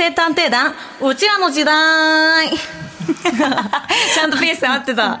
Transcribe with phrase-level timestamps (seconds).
[0.00, 2.89] 生探偵団、うちらの時代。
[4.14, 5.20] ちゃんとペース合ってた。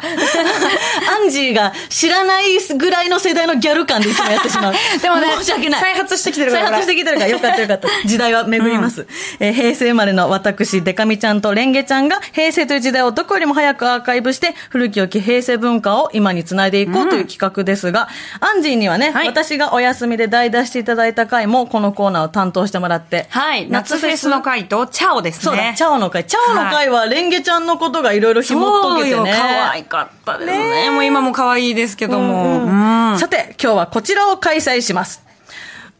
[1.26, 4.74] ンジーが知らないぐらいの世代のギャル感でいつもやってしまう。
[5.00, 5.80] でもね申し訳ない。
[5.80, 7.88] 再発してきてるから再発してきてるから、よかったよかった。
[8.04, 9.06] 時代は巡ります。
[9.38, 18.08] えー平成生まれの私、デカミちゃんとレンゲちゃんが、平成という時代をどこよりも早くアーカイブして、古き良き平成文化を今につないでいこうという企画ですが、
[18.40, 23.68] アンジーにはね、はい私がお休みで代打していただいた回も、このコーナーを担当してもらって、はい。
[23.70, 25.42] 夏フェスの回と、チャオですね。
[25.42, 26.24] そうだ、チャオの会。
[26.24, 29.32] チャオの会は、レンゲちゃんのことがいろいろ紐解けてね。
[29.32, 30.82] 可愛かったですね。
[30.84, 32.44] ねもう今も可愛いですけども。
[32.44, 35.22] うんうんうんさて、今日はこちらを開催します。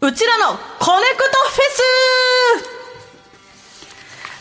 [0.00, 2.68] うちらのコネクトフェ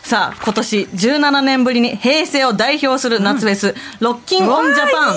[0.04, 5.14] スさあ、今年17年ぶりに平成を代表する夏フェス、ロッキンオンジャパン。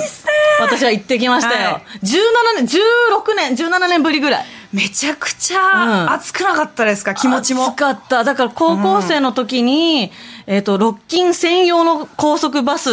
[0.62, 1.74] 私は行ってきましたよ。
[1.74, 2.20] はい17
[2.58, 4.46] 年、16年、17年ぶりぐらい。
[4.74, 5.60] めちゃくちうん。
[5.60, 7.68] ゃ熱くなかったですか、気持ちも。
[7.68, 7.76] 暑。
[7.76, 8.24] かった。
[8.24, 10.12] だから高校生の時に、
[10.48, 12.90] えっ、と、ロッキン専用の高速バス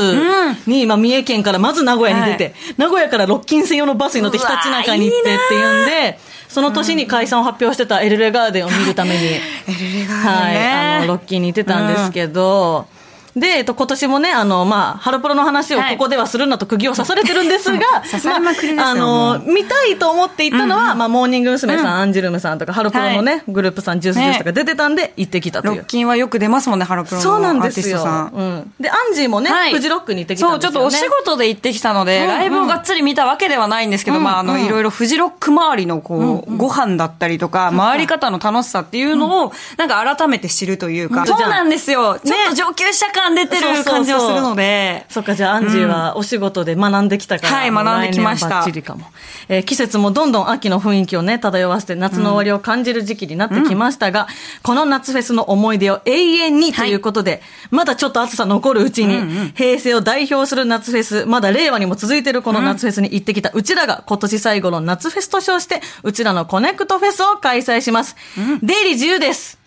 [0.67, 2.55] に、まあ、三重県からまず名古屋に出て、はい。
[2.77, 10.97] 名古屋からロッキン専用のバスに乗ってひたちなかに行ってっていうんで、その年に解散を発表してたエルレガーデンを見るために、エルレガはい、ーデンね。
[10.98, 12.87] あの、ロッキンに行ってたんですけど、
[13.36, 15.97] で、えっと、今年もね、あの、まあ、ハロプロの話をはい。
[15.97, 17.78] ここではするなと釘を刺されてるんですが、
[18.41, 21.81] まあ、あの、見たいと思って行ったのは、まあ、モーニング娘。
[21.81, 25.77] さん、アンジュルムさんとか、ハロプロのね、グループさん、 Juice=Juice とか出てたんで、行ってきたという。
[25.78, 25.87] ロッ。
[25.87, 27.84] キンはよく出ますもんね、ハロプロのそうなんアーですよ。
[27.84, 28.27] ティストさん。
[28.33, 28.72] うん。
[28.81, 29.72] で、アンジーもね、はい。
[29.72, 30.75] フジロックに行ってきたそう、んですよ、ね。
[30.75, 42.19] ちょっとお仕事で行ってきたので、ライブをがっつり見たわけではないんですけど、まあ、あの、いろいろフジロック周りの、こう、ご飯だったりとか、回り方の楽しさっていうのを、なんか改めて知るというか、そうなんですよ。
[42.25, 47.52] ちょっと上級者感出てる感じをするので、そっか、じゃあ、アンジーはお仕事で学んできたから。
[47.52, 49.06] はい学んできました来年はバッチリかも。
[49.48, 54.26] えー季節もどんどん秋の雰囲気をね、漂わせて、夏の終わりを感じる時期になってきましたが、
[54.62, 68.16] この夏フェスの思い出を永遠にということで、まだちょっと暑さ残るうちに、平成を代表する夏フェス、まだ令和にも続いているこの夏フェスに行ってきたうちらが今年最後の夏フェスと称して、うちらのコネクトフェスを開催します。
[68.62, 69.59] 出入り自由です。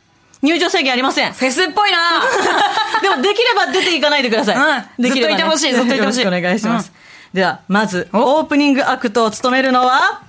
[0.44, 1.32] 入場制限ありません。
[1.32, 2.22] フェスっぽいな。
[3.02, 4.56] でも、できれば出ていかないでください。
[4.58, 5.04] うん。
[5.04, 6.20] できれば、ずっといてほしいずっといてほしい。
[6.20, 6.92] よろくお願いします。
[7.34, 10.22] では、まず、オープニングアクトを務めるのは、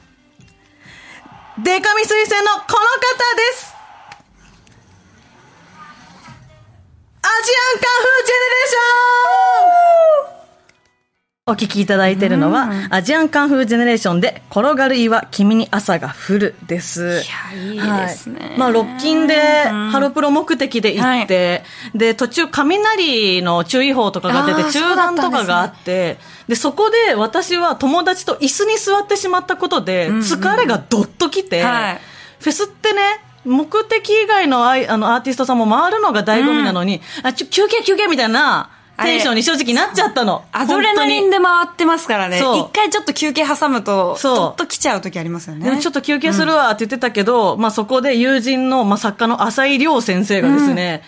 [1.59, 3.75] デカミ推薦のこの方です。
[7.23, 10.34] アジアンカンフージェネレーション
[11.47, 17.23] お聞きいただいているのは、アジアンカンフージェネレーションで、転がる岩、君に朝が降るです。
[17.23, 18.41] いやいいですね。
[18.41, 18.59] はい。
[18.59, 21.63] まあ、ロッキンで、ハロプロ目的で行って、
[21.95, 26.17] で、途中、雷の注意報とかが出て、中断とかがあって、
[26.49, 32.01] で、そこで私は友達と椅子に座ってしまったことで、疲れがどっときて、はい。
[32.41, 38.71] フェスってね、目的以外のアイあのアーティストさんも回るのが醍醐味なのに、あちょ休憩休憩みたいな
[39.03, 40.45] テンションに正直なっちゃったの。
[40.53, 42.39] アドレナリンで回ってますからね。
[42.39, 45.81] 一回ちょっと休憩挟むと、ちょっと来ちゃう時ありますよね。
[45.81, 51.03] ちょっと休憩するわって言ってたけど、まあそこで友人の、まあ、作家の浅井亮先生がですね、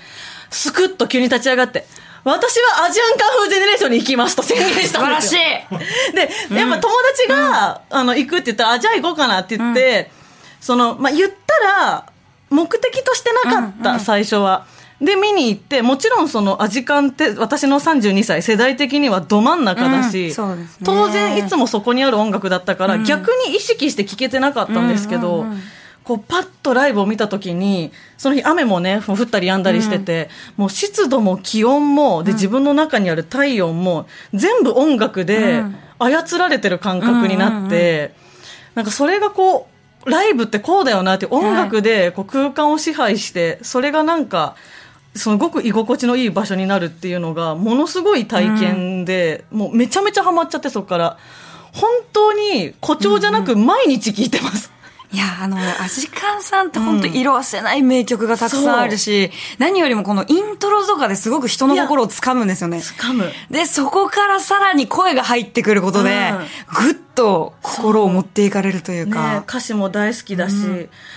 [0.50, 1.86] スクッと急に立ち上がって、
[2.24, 5.40] 私はアジアンカンフージェネレーションに行きますと宣言したんですよ。
[5.70, 10.10] 素晴で、やっぱ友達が、あの、行くって言ったら、あ、じゃあ行こうかなって言って、
[10.60, 12.06] その、まあ、言ったら、
[12.50, 14.66] 目的としてなかった、最初は。
[15.00, 20.68] で、見に行って、もちろんその、アジカンって、私の32歳、世代的にはど真ん中だし、うんね。
[20.84, 25.44] 当然いつもそこにある音楽だったから、逆に意識して聴けてなかったんですけど、
[26.02, 35.62] こう、パッとライブを見たときに、その日雨もね、降ったり止んだりしてて、もう湿度も気温も、で、自分の中にある体温も、全部音楽で
[35.98, 38.14] 操られてる感覚になって、
[38.74, 39.68] なんかそれがこ
[40.06, 44.54] う、ライブってこうだよなって音楽でこう空間を支配して、それがなんか、
[45.16, 51.18] すごく居心地のいい場所になるっていうのが、ものすごい体験で、もうめちゃめちゃハマっちゃって、そこから。
[51.72, 54.72] 本当に誇張じゃなく毎日聴いてます。
[55.12, 62.78] いや、あの、アジカンさんって本当色あせない名曲がたくさんあるし、何よりもこのイントロとかですごく人の心をつかむんですよね。
[62.78, 63.30] 掴む。
[63.50, 66.32] で、そこからさらに声が入ってくることで、
[66.74, 70.54] ぐっと心を持っていかれるというねか。、歌詞も大好きだし、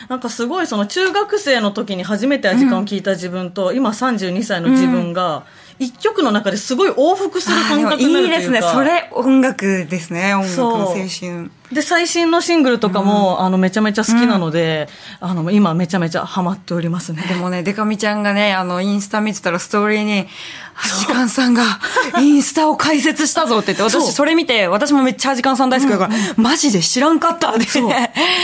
[0.08, 5.46] なんかすごいその中学生の時に初めてアジカンを聞いた自分と、今32歳の自分が、
[5.80, 8.20] 一曲の中ですごい往復する感覚になるというか。
[8.20, 8.62] いいですね。
[8.62, 10.36] それ音楽ですね。
[10.36, 11.52] 音楽の青春。
[11.72, 14.90] で、最新のシングルとかも、あの、めちゃめちゃ好きなので、
[15.20, 17.24] あの、今めちゃめちゃハマっておりますね。
[17.28, 20.28] でもね、デカミちゃんがね、あの、インスタ見てたらストーリーに、
[21.00, 21.64] 時間さんが
[22.22, 27.66] インスタを開設したぞって言って、私それ見て、私もめっちゃ時間さん大好きだから、マジで知らんかったって。
[27.66, 27.92] そう。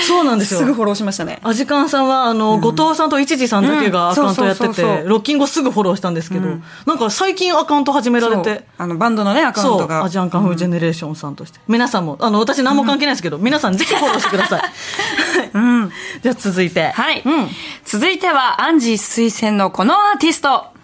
[0.06, 0.60] そうなんですよ。
[0.60, 1.40] すぐフォローしましたね。
[1.44, 6.50] アジカンさんは、あの、後藤さんと一時さんだけがアカウントやってて、ロッキン後すぐフォローしたんですけど、
[6.86, 10.04] なんか最近アカウント始められて、あの、バンドのね、アカウンそう、トが。
[10.04, 11.60] アジアンカンフージェネレーションさんとして。
[11.68, 14.62] 皆さんも、あの、私何も関係ないですけど、皆さんぜひフォローしてください。
[15.54, 15.92] うん。
[16.22, 16.92] じゃあ続いて。
[16.92, 17.22] はい。
[17.26, 17.50] うん。
[17.86, 20.76] 続いては、アンジー推薦のこのアーティスト。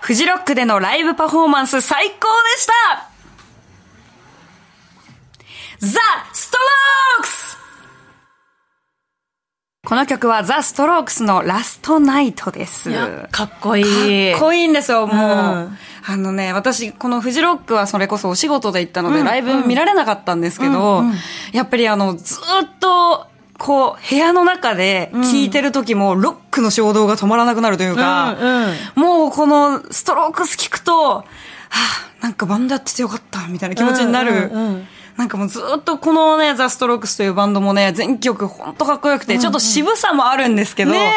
[0.00, 3.08] フジロックでのライブパフォーマンス最高でした
[5.78, 6.00] ザ・
[6.34, 7.56] ストロークス
[9.86, 12.90] この曲はザ・ストロークスのラストナイトです。
[13.30, 14.32] かっこいい。
[14.32, 15.56] かっこいいんですよ、もう。
[15.56, 21.02] うんあのね、私、このフジロックはそれこそお仕事で行ったので、うんライブ見られなかったんですけど、
[21.52, 28.36] やっぱりあの、ずっと、こう、部屋の中で聴いてる時も、ロックの衝動が止まらなくなるというか、
[28.94, 31.24] もうこのストロークス聞くと、は
[31.70, 34.50] あ、なんかバンドやっててよかった、みたいな気持ちになる。
[35.16, 38.74] なんかもうずっとこのね、ザ・ストロークスというバンドもね、全曲ほん。
[38.74, 41.12] とかっこよくて、ちょっと渋さもあるんですけど、ね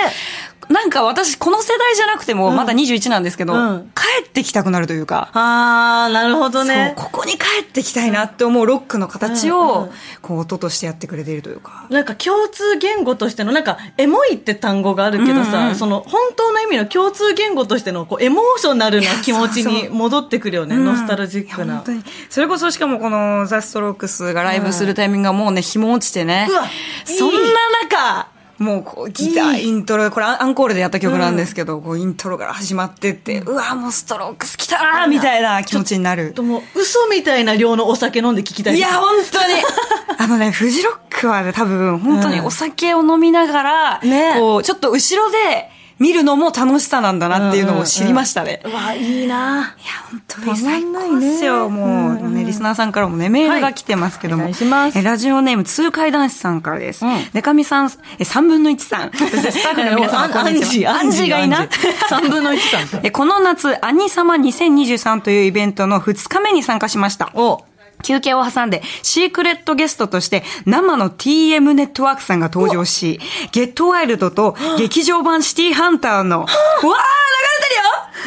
[0.69, 3.91] なんか私この世代じゃなくても、まだ21なんですけど、うん。
[3.95, 6.93] 帰ってきたくなるというか、あー、なるほどね。
[6.97, 11.87] そう、ここに帰ってきたいなって思うロックの形うんうをん、こう音としてやってくれているというか。
[11.89, 20.85] なんか共通言語としての、なんか、エモいって単語があるけどさ、うんうんその、本当の意味の共通言語としての、こう、エモーショナルな気持ちに戻ってくるよね、うん。
[20.85, 21.83] ノスタルジックな。
[22.29, 26.47] それこそしかもこのザ・ストロークスがライブするタイミングがもうね、日も落ちてね。
[26.49, 26.65] うわ
[27.05, 27.37] そんな
[27.83, 28.27] 中、
[28.57, 36.33] もうこうギター、イントロ、これアンコールでやった曲なんですけど、こうイントロから始まってって、うわ、もうストロークス来たーみたいな気持ちになる。
[36.33, 39.53] ともう、嘘みたいな量のお酒飲んで聞きたいいや、本当に。
[40.17, 44.35] あのね、フジロックはね、多分、本当にお酒を飲みながら、ね。
[44.37, 48.61] こう、ちょっと後ろで見るのも楽しさなんだなっていうのを知りましたね。
[48.63, 51.69] うわ、いいないや、本当に最高ですよ。
[51.69, 54.43] もう、うんね、リスナーさんからもね、メールが来てますけども。
[54.43, 57.05] はいお願いしますえラジオネーム、通階男子さんからです。
[57.05, 59.11] うんでかみさん、え、三分の一さん。
[59.11, 60.99] スタッフの 皆さん、こんにちは。
[60.99, 61.65] アンジーがいな。
[62.09, 62.99] 3 分の1さん。
[63.03, 67.31] えこの夏、アニ様2023というイベントの2日目に参加しました。
[67.33, 67.63] お
[68.03, 73.19] 休憩を挟んで、シークレットゲストとして、生の TM ネットワークさんが登場し、
[73.51, 76.89] ゲットワイルドと劇場版シティハンターの、うわー流れ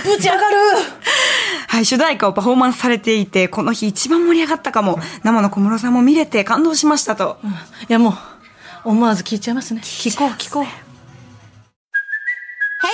[0.05, 0.57] てるよぶち上がる
[1.69, 4.99] はい、主題歌をパフォーマンスされていて、この日一番盛り上がったかも。
[5.23, 7.39] 生の小室さんも見れて感動しましたと。
[7.89, 8.15] いやもう、
[8.91, 9.81] 思わず聞いちゃいますね。
[9.85, 10.90] 聞こう、聞こう。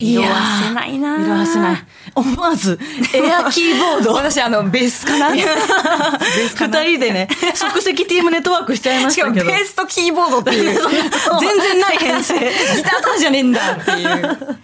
[0.00, 1.84] 色褪せないな色褪せない。
[2.14, 2.78] 思わず、
[3.14, 4.14] エアキーボード。
[4.18, 5.30] 私、あの、ベースかな？
[5.30, 6.80] ベースかな？
[6.82, 9.52] 二人でね、即席ティームネットワークしちゃいまししかも、たけど。
[9.54, 12.34] ベースとキーボードっていう、 全然ない編成。
[12.76, 14.58] ギターとかじゃねえんだっていう。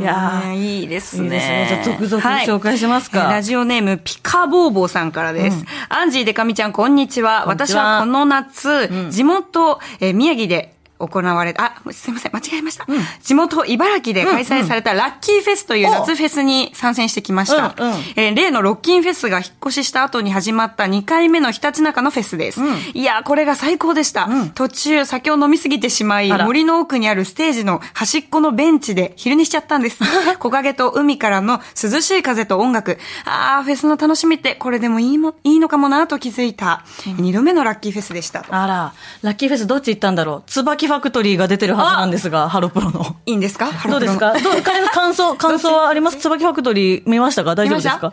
[0.00, 1.24] いやーいいですね。
[1.24, 5.64] いいですねじゃあ続々はい紹介しますかえーラジオネーム、ピカボーボーさんからです。
[5.90, 7.44] アンジーでかみちゃん、こんにちは。
[7.46, 12.86] 私はこの夏、地元、えー宮城で、行われた、あ、すいません、間違えました。
[13.22, 17.74] 地元茨城で開催されたラッキーフェスという夏フェスに参戦してきました。
[17.76, 22.60] うんうんえー例のロッキンフェスが引っ越しした後に始まった2回目のひたちなかのフェスです。
[22.94, 24.28] いやー、これが最高でした。
[24.54, 29.98] 途中、酒を飲みすぎてしまい、森の奥にあるステージの端っこのベンチで昼寝しちゃったんです。
[30.38, 32.98] 木陰と海からの涼しい風と音楽。
[33.24, 36.84] あー、フェスの楽しみってこれでもいいも、いいのかもなと気づいた。
[37.18, 38.44] 二度目のラッキーフェスでした。
[38.48, 38.92] あら、
[39.22, 43.16] ラッキーフェスどっち行ったんだろう椿ファクトリーが出てるはずなんですが、ハロプロの。
[43.26, 43.70] いいんですか？
[43.88, 44.32] どうですか？
[44.32, 46.18] どう感想、 感想はあります？
[46.18, 47.54] 椿ファクトリー見ましたか？
[47.54, 48.12] 大丈夫ですか？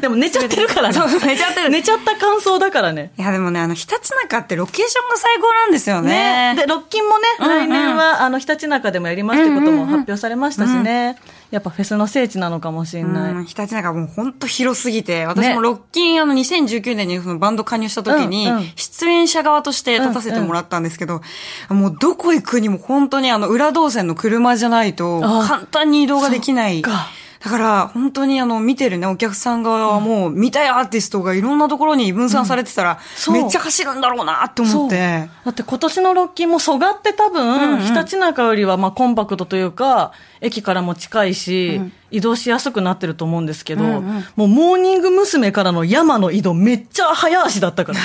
[0.00, 0.98] でも寝ちゃってるからね。
[1.24, 3.12] 寝ちゃってる寝ちゃった感想だからね。
[3.18, 6.54] いやでもね、あの、ひたちなかってロケーションが最高なんですよね。
[6.54, 6.62] ね。
[6.62, 11.16] で、ロッキンもね、うんうん来年は、あの、ひたちなかでもやりますってことも発表されましたしね。
[11.52, 13.32] やっぱフェスの聖地なのかもしれない。
[13.32, 15.54] うん、ひたちなかもう本当広すぎて、私ね。
[15.54, 21.20] もロッキン、あの、2019年にそのバンド加入した時にうんうん、出演者側として立たせてもらったんですけど、
[21.68, 26.82] もうどこ行くにも本当にあの、裏動線の車じゃないと、あ簡単に移動ができない。
[26.82, 27.06] そっか
[27.44, 35.28] だから、本当にあの、見てるね、お客さん側はもう、見たいアーティストがいろんなところに分散されてたら、そうめっちゃ走るんだろうなって思って。
[35.44, 41.80] だって今年のロッキンも蘇我って多分、ひたちなかよりはまあコンパクトというか、駅からも近いし、
[42.10, 45.52] 移動しやすくなってると思うんですけど、もうモーニング娘。
[45.52, 47.98] からの山の移動めっちゃ早足だったから。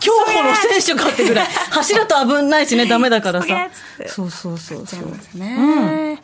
[0.00, 1.46] 競歩の選手かってぐらい。
[1.46, 4.08] 走ると危ないしね、ダメだからさっつって。
[4.08, 5.38] そうそうそうそう。
[5.38, 6.20] ね、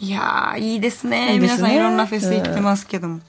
[0.00, 1.34] いやー、いいですね。
[1.34, 3.20] いいですね皆さんいろんなフェス行ってますけども。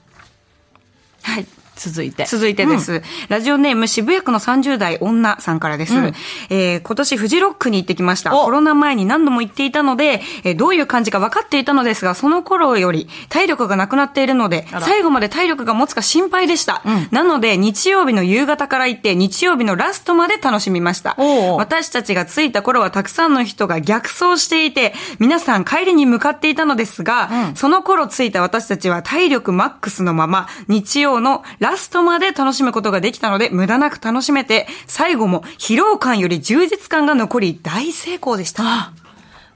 [1.22, 1.46] はい。
[1.76, 2.24] 続いて。
[2.24, 3.02] 続いてです。
[3.28, 5.94] ラジオネーム渋谷区の30代女さんからです。
[5.94, 6.12] うん
[6.50, 8.34] えー今年フジロックに行ってきました。
[8.36, 16.82] おコロナ前に何度も行っていたので、えーどういう感じか分かっていたのですが、その頃より体力がなくなっているので最後まで体力が持つか心配でした。
[17.10, 21.14] なので、日曜日の夕方から行って、日曜日のラストまで楽しみました。
[21.56, 38.62] 私たちが着いた頃はたくさんの人が逆走していて、皆さん帰りに向かっていたのですが、その頃着いた私たちは体力マックスのまま、日曜のラストまで楽しむことができたので、無駄なく楽しめて、最後も疲労感より充実感が残り、大成功でした。
[38.66, 38.92] あ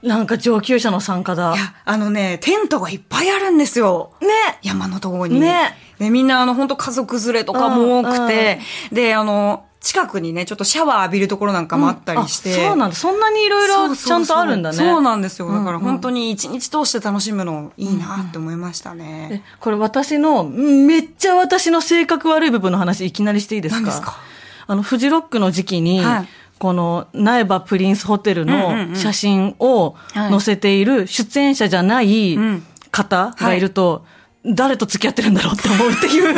[0.03, 1.57] なんか上級者の参加だい。
[1.57, 4.13] や、あのね、テントがいっぱいあるんですよ。
[4.19, 4.27] ね
[4.63, 5.39] 山のところに。
[5.39, 8.59] ねで、みんなあの、本当家族連れとかも多くて、
[8.91, 12.53] で、あの、近くにね、ちょっとシャワー浴びるところなんかもあったりして。
[12.53, 12.95] あそうなんだ。
[12.95, 14.77] そんなにいろいろちゃんとあるんだね。
[14.77, 15.51] そうなんですよ。
[15.51, 19.29] だからうんうん本当に一日通して楽しむのいいなって思いましたね。
[19.31, 23.81] えこれ私の、んめっちゃ私の性格悪い部分の話いきなりしていいですか？
[23.81, 24.17] 何ですか？
[24.67, 26.27] あの、フジロックの時期に、はい
[26.59, 34.05] この、苗場プリンスホテルうんうんうのん写真をはい載せている出演者じゃないん方がいると、
[34.43, 36.23] 誰と付き合ってるんだろうって思うっていう。
[36.23, 36.37] ちょっと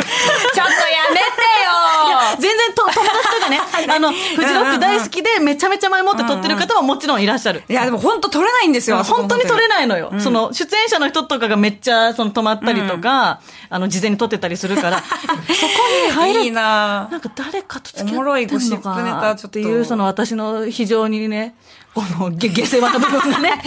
[1.10, 1.24] めて
[1.64, 2.36] よ。
[2.38, 7.62] 全然と友達とかね、あの、フジロック大好きでめちゃめちゃ前もって撮ってる方ももちろんいらっしゃる。
[7.68, 9.02] いや、でも本当取れないんですよ。
[9.02, 10.10] 本当に撮れないのよ。
[10.12, 10.20] うん。
[10.20, 15.72] その、出演者の人とかがめっちゃ、その、泊まったりとか、あの、事前に撮ってたりするから、 そこ
[16.06, 17.08] に入れいいな。
[17.10, 19.48] なんか誰かと付き合ってんのかおもろいゴシップネタちょっと。
[19.48, 21.54] っていう、その私の非常にね、
[21.94, 23.62] この、げ下世話な部分がね。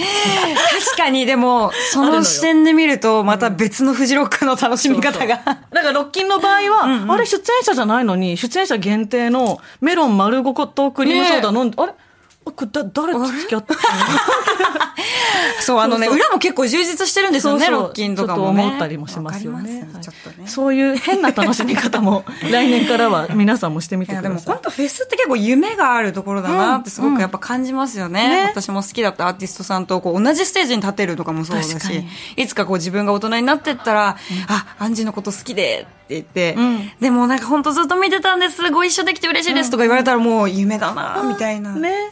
[0.86, 5.38] 確かに、でも、その視点で見ると、また別のフジロックの楽しみ方が。
[5.38, 11.94] だから、ロッキンの場合は、あれ、出演者じゃないのに、出演者限定のメロン丸ごとクリームソーダ飲んで、あれ？
[11.94, 11.96] あ
[12.52, 13.84] だ誰と付き合ってんの？
[15.62, 18.64] そう、あのね、裏も結構充実してるんですよね、ロッキンとかもね。
[18.64, 19.58] 思ったりもしますよね。
[19.58, 20.48] わかりますちょっとね。
[20.48, 24.60] そういう変な楽しみ方も、 来年からは皆さんもしてみてください本。
[24.62, 28.30] 当フェスって結構夢があるところだなってすごくやっぱ感じますよね。
[28.30, 31.76] ね私も好きだったアーティストさんとこう同じステージに立てるとかもそうだし
[32.36, 41.76] いつかこう自分が大人になってったら、あ、アンジーのこと好きでって言って、んでもなんか本当ずっと見てたんです、ご一緒できて嬉しいですとか言われたらもう夢だなみたいな。
[41.76, 42.12] ね。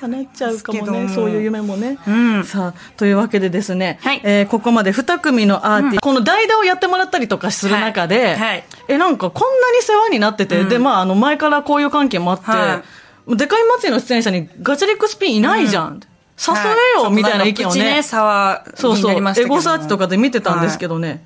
[0.00, 1.08] 叶っちゃうかもね。
[1.08, 1.98] そういう夢もね。
[2.06, 12.82] うんさあ、というわけでですね、はいえーここまで2組のアーティスト、この代打をやってもらったりとかする中で、はいはいえ、なんかこんなに世話になってて、で、まあ、あの、前から交友関係もあって、は
[13.28, 16.00] デカイ祭りの出演者にガチャリックスピンいないじゃん。
[16.38, 16.54] 誘
[16.98, 18.02] えよ、みたいな意見をね。
[18.04, 19.44] ちょっとなんかプチね、差にそうそう。
[19.44, 21.24] エゴサーチとかで見てたんですけどね。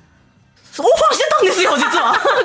[0.79, 2.13] オファーしてたんですよ、実は。
[2.15, 2.43] ここだ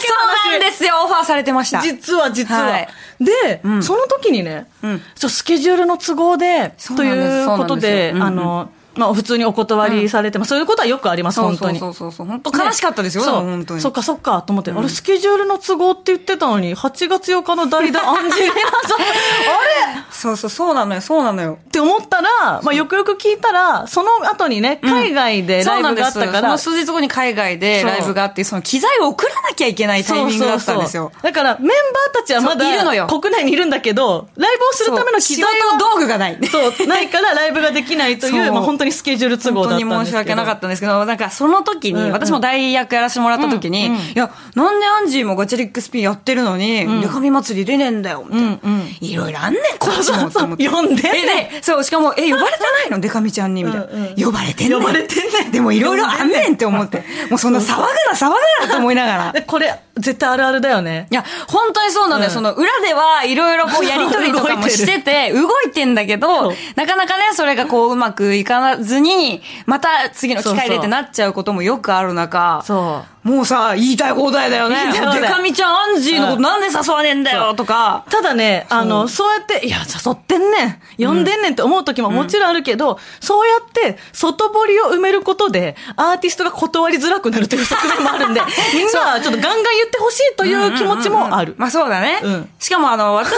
[0.00, 0.14] けそ
[0.48, 1.80] うなんですよ、オファーされてました。
[1.80, 2.62] 実は実は。
[2.62, 11.78] はいで、んその時にね、うんちょスケジュールの都合で、ということで、でうんうんあの、まあ、普通にお断りされて、まあ、そういうことはよくあります、本当に。
[11.78, 12.26] そうそうそう。
[12.26, 13.80] 本当悲しかったですよ、そう本当に。
[13.80, 18.54] そっかそっかと思って、あれ、スケジュールの都合って言ってたのに、8月8日の代打アンジェリーナ
[18.88, 20.02] さん、 あれ？
[20.10, 21.58] そうそう、そうなのよ、そうなのよ。
[21.62, 31.12] って思ったら、まあ、よくよく聞いたら、その後にね、海外でライブがあったから、数日後に海外でライブがあって、その機材を送らなきゃいけないタイミングだったんですよ。
[31.22, 33.06] だから、メンバーたちはまだそういるのよ。
[33.06, 36.38] 国内にいるんだけど、ライブをするための機材仕は事道具がない。
[36.50, 38.52] そう、ないからライブができないとい、 う。
[38.52, 39.90] まあ本当にスケジュール都合だったんですけど。
[39.90, 48.46] 本当に申し訳なかったんですけど、なんかその時に、うんうん私も代役やらせてもらった時に、いや、なんでアンジーもガチャリックスピンやってるのに、デカミ祭り出ねえんだよ、みたいな。
[48.46, 50.68] うんうんいろいろあんねん、こっちも、と思って。
[50.68, 53.00] 呼んでえ、で、そう、しかも、え、呼ばれてないの？
[53.00, 53.86] デカミちゃんに、みたいな。
[53.86, 54.80] うんうん呼ばれてんねん。
[54.80, 57.04] 呼ばれてんねんでもいろいろあんねんって思って。
[57.30, 59.32] もうそんな騒ぐな、騒ぐなと思いながら。
[59.32, 61.06] で、 これ、絶対あるあるだよね。
[61.10, 62.28] いや、本当にそうなのよ。
[62.28, 73.15] うんその裏ではいろいろこうやりとりとかもしてて、動いてんだけそどう、なかなかね、それがこううまくいかずに、また次の機会でってなっちゃうこともよくある中、そう。
[73.26, 74.76] もうさ、言いたい放題だよね。
[74.76, 75.22] 言いたい放題。
[75.22, 78.04] デカミちゃん、アンジーのことなんで誘わねえんだよ、とか。
[78.08, 88.40] ただね、あの、そうやって、いや、誘ってんねん、呼んでんねんって思う時ももちろんあるけど、そうやって、外堀を埋めることで、アーティストが断りづらくなるという側面もあるんで、
[88.74, 91.56] みんな、ちょっとガンガン言ってほしいという気持ちもある。
[91.58, 92.20] まあそうだね。
[92.22, 92.50] うん。
[92.60, 93.32] しかもあの、私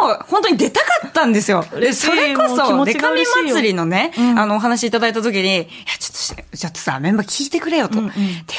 [0.00, 1.64] も 本当に出たかったんですよ。
[1.92, 3.54] それこそ、デカミ嬉しいよ。
[3.56, 5.64] 祭りのね、あの、お話いただいた時に、いや、
[5.98, 8.00] ちょっとし、ちょっとさ、メンバー聞いてくれよと。
[8.00, 8.10] デ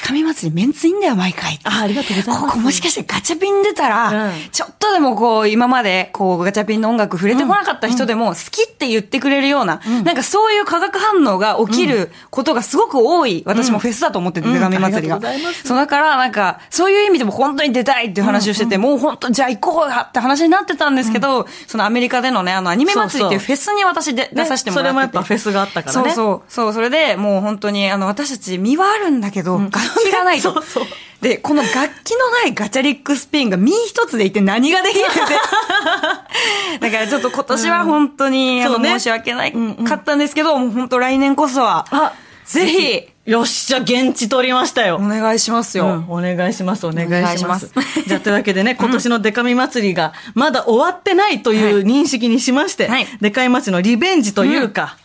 [0.03, 1.59] カミ祭りメンツいいんだよ、毎回。
[1.63, 15.15] あありがとうございますここもしかしてガチャピン出たら、うんちょっとでもこう、今まで、こう、ガチャピンの音楽触れてこなかった人でも、好きって言ってくれるような、なんかそういう化学反応が起きることがすごく多い、私もフェスだと思ってて、デカミ祭りが。
[15.15, 24.83] ありがとうございますそうだから、なんか、そういう意味でも本当に出たいっていう話をしてて、もう本当、じゃあ行こうやって話になってたんですけど、そのアメリカでのね、あの、アニメ祭りっていうフェスに私で出させてもらってて。
[24.83, 26.09] それもやっぱフェスがあったからね。
[26.09, 26.51] そうそう。
[26.51, 29.71] そう、それでもう本当に、あの、私たち身はあるんだけど、楽
[30.03, 30.54] 器がないと。
[30.61, 30.85] そうそう。
[31.21, 35.19] で、この楽器のないガチャリックスピンが身一つでいて何ができるって。
[36.79, 38.89] だからちょっと今年は本当に、うね。
[38.89, 42.13] 申し訳ないかったんですけど、もう本当来年こそは、あ
[42.45, 44.97] ぜひ、よっしゃ、現地取りましたよ。
[44.97, 44.99] お。
[44.99, 45.85] 願いしますよ。
[45.85, 46.05] うん。
[46.09, 47.71] お願いします、お願いします。
[47.75, 53.07] お願いしじゃあ、というわけでね、 今年のデカミ祭りがまだ終わってないという認識にしまして、はい。
[53.21, 54.97] デカミ祭りのリベンジというか、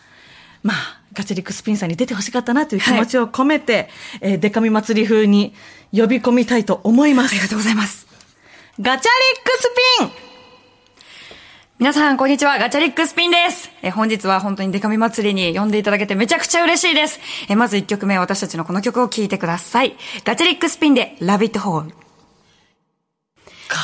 [0.61, 3.89] まあ、ガチャリックスピンさんに出てほしかったなという気持ちを込めて、
[4.21, 5.53] えーデカミ祭り風に
[5.93, 7.41] 呼び込みたいと思いますあり。
[7.41, 8.07] がとうございます。
[8.79, 10.11] ガチャリックスピン
[11.79, 12.59] 皆さん、こんにちは。
[12.59, 13.71] ガチャリックスピンです。
[13.81, 17.19] えー本日は本当にデカミ祭りに呼んでいただけてめちゃくちゃ嬉しいです。
[17.49, 19.95] えーまず1曲目、私たちのこの曲を聴いてください。
[20.23, 22.00] ガチャリックスピンで、ラビットホール。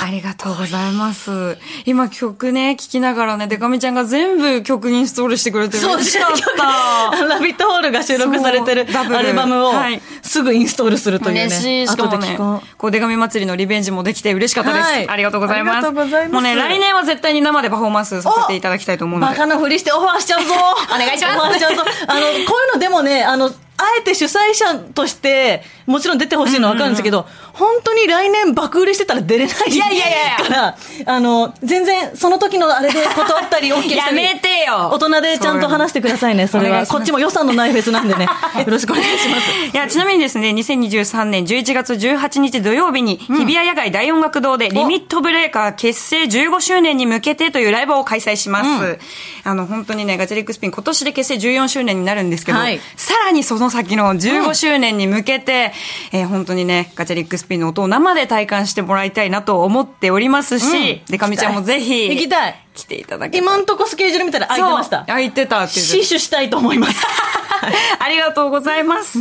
[0.02, 1.58] ありがとうございます。
[1.86, 7.26] 今曲ね、聴きながらね、デカミちゃんが全部曲インストールしてくれて嬉しかった。
[7.28, 11.46] ラビットホールが収録されてるアルバムをはいすぐインストールするというね。
[11.46, 11.88] 嬉しい。
[11.88, 12.38] しかもね
[12.78, 14.86] こう、デカミ祭りのリベンジもできて嬉しかったです。
[14.86, 15.78] はいありがとうございます。
[15.78, 19.34] ありがとうございますもうね、来年は絶対に生でパフォーマンスさせていただきたいと思うので。
[19.34, 20.54] バカなふりしてオファーしちゃうぞ
[20.94, 29.56] お願いしますオファーしちゃうぞあの、こういうのでもね、あの、あえて主催者として、もちろん出てほしいのはわかるんですけど、本当に来年爆売れしてたら出れない。
[29.70, 34.18] いやいやいやから、あの、全然その時のあれで断ったり OK したり。
[34.18, 36.86] やめてよ大人でちゃんと話してくださいね、それは。
[36.86, 38.28] こっちも予算のないフェスなんでね。
[38.60, 39.52] よろしくお願いします。
[39.74, 49.00] いや、ちなみにですね、2023年11月18日土曜日に、日比谷野外大音楽堂で、リミットブレーカー結成15周年に向けてというライブを開催します。
[49.44, 55.72] あの、本当にね、ガチャリックスピン今年で結成14周年になるんですけど、はいさらにその先の15周年に向けて、
[56.12, 62.64] えー本当にね、ガチャリックスピンの音を生で体感してもらいたいなと思っておりますし、デカミちゃんもぜひ、行きたい。
[62.74, 65.04] 来ていただけ今んとこスケジュール見たら空いてました。
[65.08, 67.06] 空いてたって言って死守したいと思います。
[68.00, 69.20] ありがとうございます。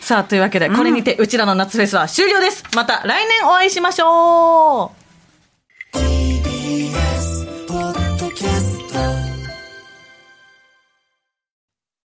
[0.00, 2.64] さあ、というわけで、これにて、うちらの夏フェスは終了です。
[2.74, 4.99] また来年お会いしましょう